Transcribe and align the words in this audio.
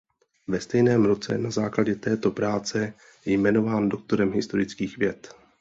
Ve 0.47 0.61
stejném 0.61 1.05
roce 1.05 1.37
na 1.37 1.51
základě 1.51 1.95
této 1.95 2.31
práce 2.31 2.93
jmenován 3.25 3.89
doktorem 3.89 4.33
historických 4.33 4.97
věd. 4.97 5.33